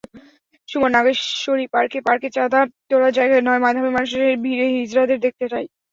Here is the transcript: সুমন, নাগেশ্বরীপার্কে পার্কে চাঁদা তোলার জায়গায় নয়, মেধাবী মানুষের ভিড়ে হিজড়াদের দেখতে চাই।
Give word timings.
সুমন, 0.69 0.91
নাগেশ্বরীপার্কে 0.95 1.99
পার্কে 2.07 2.29
চাঁদা 2.35 2.59
তোলার 2.89 3.15
জায়গায় 3.17 3.43
নয়, 3.43 3.61
মেধাবী 3.63 3.89
মানুষের 3.91 4.23
ভিড়ে 4.43 4.65
হিজড়াদের 4.75 5.19
দেখতে 5.25 5.45
চাই। 5.51 5.65